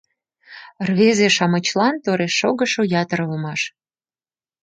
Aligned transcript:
Рвезе-шамычлан 0.87 1.95
тореш 2.03 2.33
шогышо 2.39 2.81
ятыр 3.01 3.19
улмаш. 3.25 3.61